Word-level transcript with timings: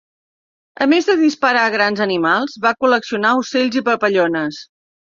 A 0.85 0.87
més 0.93 1.09
de 1.09 1.15
disparar 1.19 1.67
a 1.69 1.75
grans 1.77 2.03
animals, 2.07 2.57
va 2.67 2.75
col·leccionar 2.83 3.37
ocells 3.45 3.81
i 3.83 3.89
papallones. 3.95 4.69